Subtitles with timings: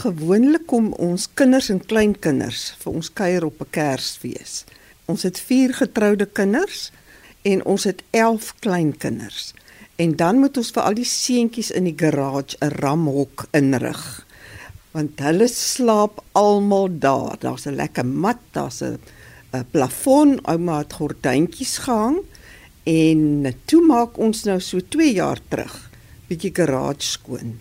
[0.00, 4.64] Gewoonlik kom ons kinders en kleinkinders vir ons kuier op 'n Kersfees.
[5.04, 6.90] Ons het 4 getroude kinders
[7.42, 9.52] en ons het 11 kleinkinders.
[9.96, 14.26] En dan moet ons vir al die seentjies in die garage 'n ramhok inrig.
[14.92, 17.36] Want hulle slaap almal daar.
[17.38, 18.98] Daar's 'n lekker mat, daar's 'n
[19.70, 22.18] plafon, ouma het gordyntjies gehang
[22.84, 25.90] en toe maak ons nou so 2 jaar terug
[26.28, 27.60] bietjie garage skoon.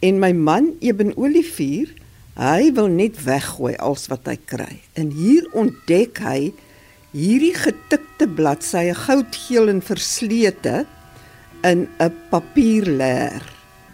[0.00, 1.90] En my man Eben Olivier,
[2.38, 4.76] hy wil net weggooi als wat hy kry.
[4.94, 6.52] En hier ontdek hy
[7.10, 10.84] hierdie getikte bladsye goudgeel en verslete
[11.66, 13.42] in 'n papierleer.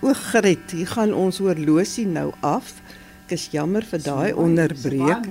[0.00, 2.78] O Gret, hier gaan ons horlosie nou af.
[3.26, 5.26] Ek is jammer vir daai onderbreek.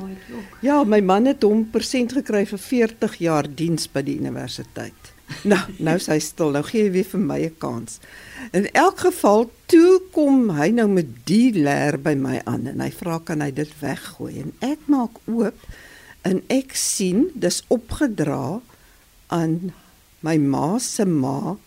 [0.61, 5.06] Ja, my man het hom persent gekry vir 40 jaar diens by die universiteit.
[5.51, 6.53] Nou, nou sy stil.
[6.55, 7.99] Nou gee jy weer vir my 'n kans.
[8.55, 12.91] In elk geval, toe kom hy nou met die leer by my aan en hy
[12.91, 15.67] vra kan hy dit weggooi en ek maak oop
[16.23, 18.59] en ek sien dis opgedra
[19.27, 19.73] aan
[20.21, 21.57] my ma se ma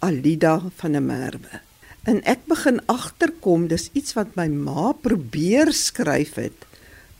[0.00, 1.60] Alida van der Merwe.
[2.08, 6.64] En ek begin agterkom dis iets wat my ma probeer skryf het,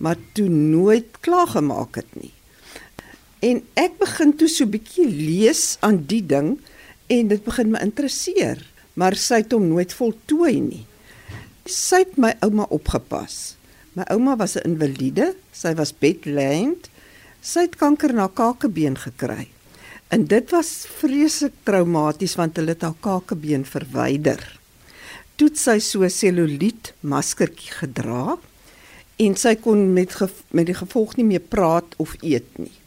[0.00, 2.32] maar toe nooit klaar gemaak het nie.
[3.40, 6.60] En ek begin toe so 'n bietjie lees aan die ding
[7.08, 8.60] en dit begin my interesseer,
[8.94, 10.84] maar sy het hom nooit voltooi nie.
[11.64, 13.56] Sy het my ouma opgepas.
[13.96, 16.90] My ouma was 'n invalide, sy was bedlyend.
[17.40, 19.48] Sy het kanker na kakebeen gekry.
[20.08, 24.60] En dit was vreeslik traumaties want hulle het haar kakebeen verwyder.
[25.36, 28.38] Toe sy so seluliet maskertjie gedra
[29.16, 30.12] en sy kon met
[30.50, 32.79] met die gevolg nie meer praat of eet nie.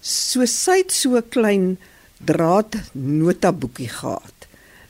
[0.00, 1.78] So sy het so 'n klein
[2.24, 4.36] draad notaboekie gehad.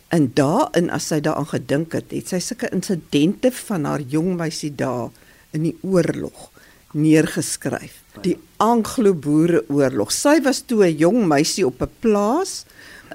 [0.08, 4.74] En daarin as sy daaraan gedink het, het sy sulke insidente van haar jong meisie
[4.74, 5.10] dae
[5.50, 6.50] in die oorlog
[6.96, 8.02] neergeskryf.
[8.22, 10.12] Die Anglo-Boereoorlog.
[10.12, 12.64] Sy was toe 'n jong meisie op 'n plaas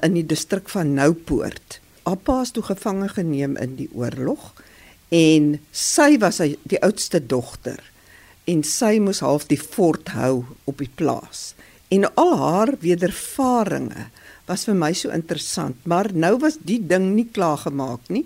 [0.02, 1.80] in die distrik van Noupoort.
[2.04, 4.54] Appa is toe gevange geneem in die oorlog
[5.10, 7.92] en sy was die oudste dogter
[8.44, 11.54] en sy moes half die fort hou op die plaas.
[11.92, 14.08] En al haar wedervarings
[14.48, 18.26] was vir my so interessant, maar nou was die ding nie klaar gemaak nie.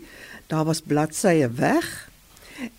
[0.50, 1.90] Daar was bladsye weg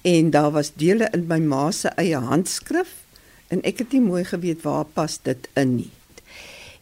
[0.03, 2.95] en daar was dele in my ma se eie handskrif
[3.53, 5.91] en ek het nie mooi geweet waar pas dit in nie.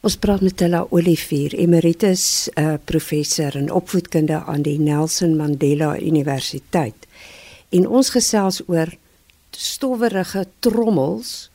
[0.04, 7.08] Ons praat met Tella Olivier, emeritus uh, professor in opvoedkunde aan die Nelson Mandela Universiteit.
[7.72, 8.92] En ons gesels oor
[9.56, 11.48] stowwerige trommels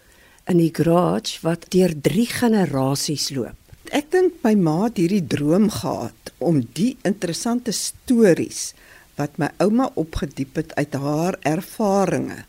[0.50, 3.56] in die garage wat deur 3 generasies loop.
[3.94, 8.74] Ek dink my ma het hierdie droom gehad om die interessante stories
[9.20, 12.46] wat my ouma opgediep het uit haar ervarings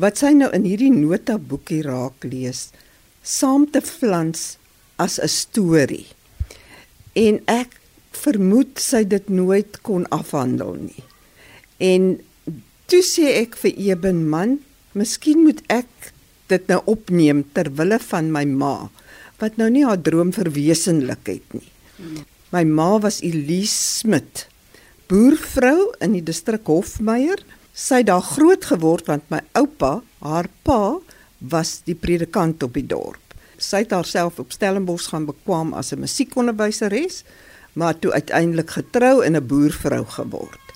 [0.00, 2.68] wat sy nou in hierdie notaboekie raak lees
[3.26, 4.56] saam te flans
[4.96, 6.06] as 'n storie
[7.14, 7.76] en ek
[8.12, 11.04] vermoed sy dit nooit kon afhandel nie
[11.78, 12.20] en
[12.86, 14.58] toe sê ek vir Eben man
[14.92, 16.12] miskien moet ek
[16.50, 18.76] dit nou opneem ter wille van my ma
[19.40, 21.68] wat nou nie haar droom verwesenlik het nie
[22.50, 24.50] my ma was Elise Smit
[25.10, 27.40] boervrou in die distrik Hofmeyer.
[27.74, 31.00] Sy het daar groot geword want my oupa, haar pa,
[31.40, 33.18] was die predikant op die dorp.
[33.60, 37.24] Sy het haarself op Stellenbosch gaan bekwam as 'n musiekonderwyseres,
[37.74, 40.66] maar toe uiteindelik getrou en 'n boervrou geword.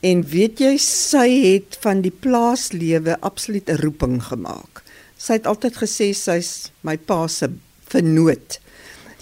[0.00, 4.81] En weet jy, sy het van die plaaslewe absoluut 'n roeping gemaak.
[5.22, 7.46] Sy het altyd gesê sy's my pa se
[7.92, 8.58] vernoot.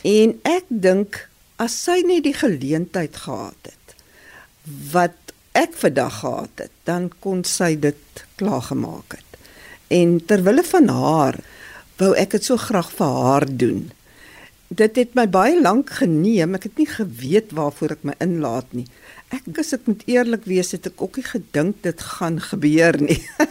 [0.09, 1.27] En ek dink
[1.61, 3.97] as sy net die geleentheid gehad het
[4.93, 9.39] wat ek vandag gehad het, dan kon sy dit klaar gemaak het.
[9.93, 11.41] En ter wille van haar
[12.01, 13.89] wou ek dit so graag vir haar doen.
[14.71, 16.55] Dit het my baie lank geneem.
[16.57, 18.87] Ek het nie geweet waarvoor ek my inlaat nie.
[19.35, 23.19] Ek as ek moet eerlik wees, het ek ook nie gedink dit gaan gebeur nie.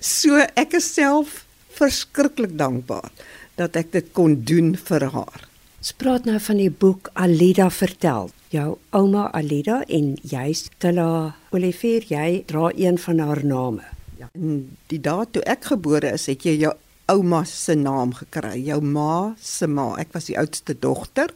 [0.00, 1.45] so ek is self
[1.76, 3.10] verskriklik dankbaar
[3.56, 5.44] dat ek dit kon doen vir haar.
[5.80, 12.04] Ons praat nou van die boek Alida vertel jou ouma Alida en jy Stella Olivier,
[12.08, 13.84] jy dra een van haar name.
[14.18, 14.30] Ja.
[14.34, 16.72] En die dae toe ek gebore is, het jy jou
[17.12, 19.92] ouma se naam gekry, jou ma se ma.
[20.00, 21.30] Ek was die oudste dogter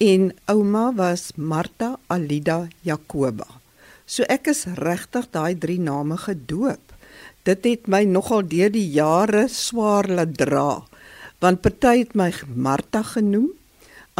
[0.00, 3.46] en ouma was Martha Alida Jacoba.
[4.04, 6.89] So ek is regtig daai drie name gedoop.
[7.48, 10.82] Dit het my nogal deur die jare swaar laat dra.
[11.40, 13.50] Want party het my Martha genoem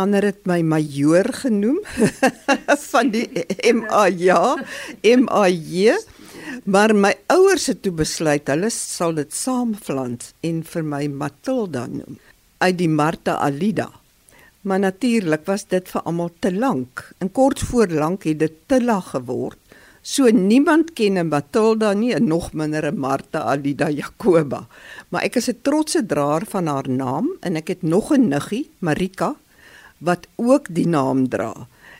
[0.01, 1.81] ander het my majoor genoem
[2.93, 3.27] van die
[3.75, 4.57] MA ja
[5.03, 5.99] MAJ
[6.65, 12.19] Maar my ouers het toe besluit hulle sal dit saamflans en vir my Matilda noem
[12.61, 13.87] uit die Martha Alida.
[14.69, 17.07] Maar natuurlik was dit vir almal te lank.
[17.25, 19.57] En kort voor lank het dit te lag geword.
[20.03, 24.67] So niemand ken 'n Matilda nie en nog minder 'n Martha Alida Jacoba.
[25.09, 28.71] Maar ek is 'n trotse draer van haar naam en ek het nog 'n niggie,
[28.79, 29.37] Marika,
[29.99, 31.55] wat ook die naam dra.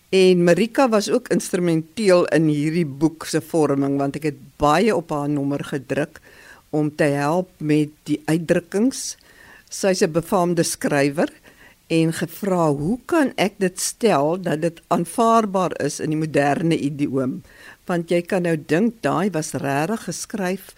[0.09, 5.11] En Marika was ook instrumenteel in hierdie boek se vorming want ek het baie op
[5.11, 6.21] haar nommer gedruk
[6.71, 9.17] om te help met die uitdrukkings.
[9.69, 11.31] Sy's 'n befaamde skrywer
[11.87, 17.43] en gevra hoe kan ek dit stel dat dit aanvaarbaar is in die moderne idioom?
[17.91, 20.71] Want jy kan nou dink daai was regtig geskryf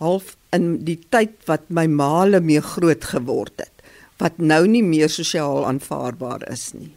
[0.00, 3.70] half in die tyd wat my maale mee groot geword het
[4.22, 6.92] wat nou nie meer sosiaal aanvaarbaar is nie.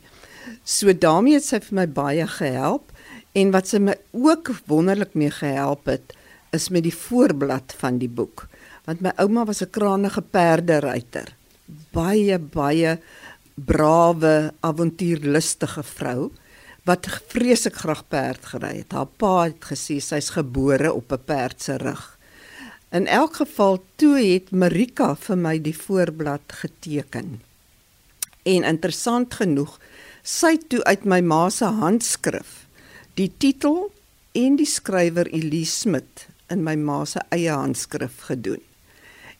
[0.63, 2.93] So daarmee het sy vir my baie gehelp
[3.37, 6.13] en wat sy my ook wonderlik mee gehelp het
[6.55, 8.45] is met die voorblad van die boek.
[8.87, 11.33] Want my ouma was 'n kranige perderyter.
[11.91, 12.99] Baie baie
[13.55, 16.31] brawe, avontuurlustige vrou
[16.87, 18.93] wat vreeslik graag perd gery het.
[18.95, 22.17] Haar pa het gesê sy's gebore op 'n perd se rug.
[22.91, 27.41] In elk geval toe het Marika vir my die voorblad geteken.
[28.43, 29.79] En interessant genoeg
[30.23, 32.67] sy toe uit my ma se handskrif
[33.13, 33.91] die titel
[34.31, 38.61] en die skrywer Elise Smit in my ma se eie handskrif gedoen.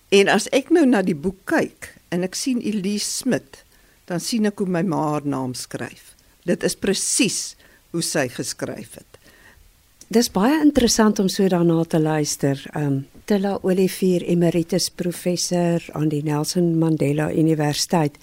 [0.09, 3.63] En as ek nou na die boek kyk en ek sien Elise Smit,
[4.07, 6.16] dan sien ek hoe my ma haar naam skryf.
[6.47, 7.55] Dit is presies
[7.91, 9.17] hoe sy geskryf het.
[10.07, 12.61] Dis baie interessant om so daarna te luister.
[12.75, 18.15] Um Tilla Olivier Emeritus Professor aan die Nelson Mandela Universiteit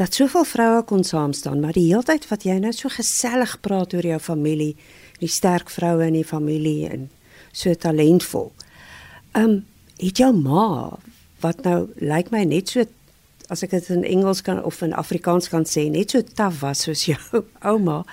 [0.00, 3.52] dat soveel vroue kon saam staan, maar die hele tyd wat jy nou so gesellig
[3.62, 4.72] praat oor jou familie,
[5.20, 7.10] die sterk vroue in die familie en
[7.52, 8.50] so talentvol.
[9.36, 9.58] Ehm um,
[10.00, 10.96] het jou ma
[11.44, 12.86] wat nou lyk my net so
[13.50, 16.86] as ek dit in Engels kan of in Afrikaans kan sê, net so taaf was
[16.86, 18.04] soos jou ouma.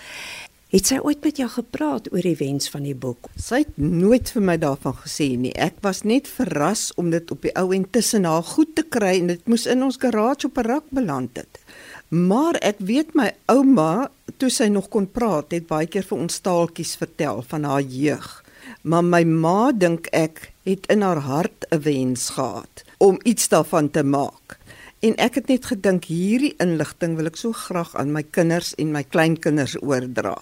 [0.67, 3.29] Het sy ooit met jou gepraat oor die wens van die boek?
[3.39, 5.53] Sy het nooit vir my daarvan gesê nie.
[5.55, 9.13] Ek was net verras om dit op die ou en tussen haar goed te kry
[9.21, 11.61] en dit moes in ons garage op 'n rak beland het.
[12.09, 16.39] Maar ek weet my ouma, toe sy nog kon praat, het baie keer vir ons
[16.39, 18.43] taaltjies vertel van haar jeug.
[18.83, 23.91] Maar my ma dink ek het in haar hart 'n wens gehad om iets daarvan
[23.91, 24.56] te maak.
[25.05, 28.95] En ek het net gedink hierdie inligting wil ek so graag aan my kinders en
[28.95, 30.35] my kleinkinders oordra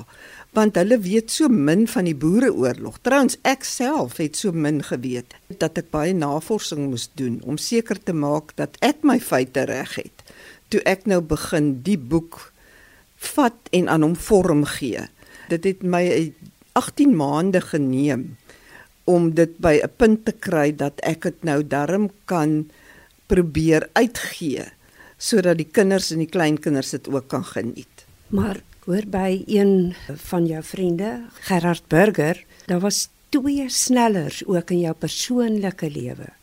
[0.56, 3.02] want hulle weet so min van die boereoorlog.
[3.04, 8.00] Trouens ek self het so min geweet dat ek baie navorsing moes doen om seker
[8.00, 10.24] te maak dat ek my feite reg het
[10.72, 12.40] toe ek nou begin die boek
[13.36, 15.04] vat en aan hom vorm gee.
[15.52, 16.32] Dit het my
[16.80, 18.38] 18 maande geneem
[19.06, 22.72] om dit by 'n punt te kry dat ek dit nou darm kan
[23.28, 24.70] probeer uitgee
[25.18, 28.06] sodat die kinders en die kleinkinders dit ook kan geniet.
[28.28, 29.96] Maar hoor by een
[30.30, 31.12] van jou vriende,
[31.48, 36.34] Gerard Burger, daar was twee snellers ook in jou persoonlike lewe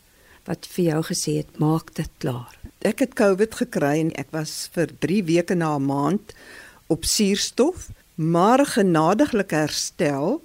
[0.49, 4.67] wat vir jou gesê het maak dit klaar ek het COVID gekry en ek was
[4.75, 6.35] vir 3 weke na 'n maand
[6.87, 10.43] op suurstof, maar genadiglik herstel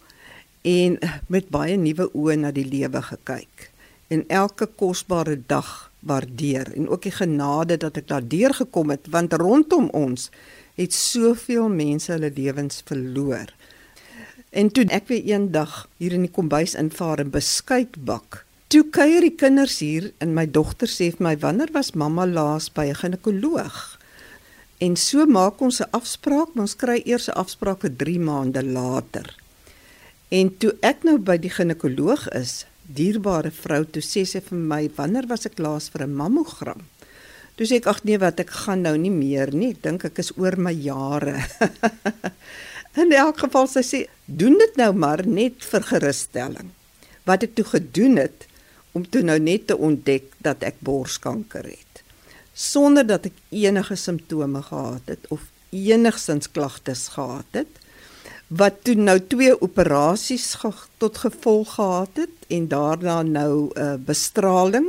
[0.61, 3.71] en met baie nuwe oë na die lewe gekyk
[4.07, 9.33] en elke kosbare dag waardeer en ook die genade dat ek daardeur gekom het want
[9.33, 10.29] rondom ons
[10.75, 13.53] het soveel mense hulle lewens verloor.
[14.49, 19.23] En toe ek weer eendag hier in die kombuis invaar en beskuit bak, Toe kuier
[19.23, 22.99] die kinders hier en my dogter sê vir my wanneer was mamma laas by 'n
[22.99, 23.77] ginekoloog?
[24.83, 29.35] En so maak ons 'n afspraak, ons kry eers 'n afspraak vir 3 maande later.
[30.29, 34.83] En toe ek nou by die ginekoloog is, dierbare vrou, toe sê sy vir my
[34.95, 36.81] wanneer was ek laas vir 'n mammogram?
[37.57, 40.19] Toe sê ek ag nee wat ek gaan nou nie meer nie, ek dink ek
[40.19, 41.45] is oor my jare.
[43.01, 46.71] In elk geval sy sê doen dit nou maar net vir gerusstelling.
[47.25, 48.47] Wat ek toe gedoen het,
[48.93, 51.87] om toe nou net te ontdek dat ek borskanker het
[52.57, 57.75] sonder dat ek enige simptome gehad het of enigsins klagtes gehad het
[58.47, 63.93] wat toe nou twee operasies ge tot gevolg gehad het en daarna nou 'n uh,
[63.93, 64.87] eh, bestraling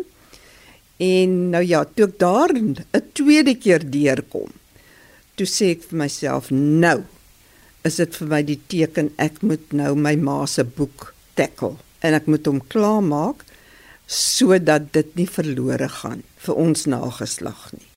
[0.96, 2.76] en nou ja toe ek daar 'n
[3.12, 4.50] tweede keer deurkom
[5.34, 7.02] toe sê ek vir myself nou
[7.82, 12.14] is dit vir my die teken ek moet nou my ma se boek tackle en
[12.14, 13.44] ek moet hom klaarmaak
[14.08, 17.88] sodat dit nie verlore gaan vir ons nageslag nie.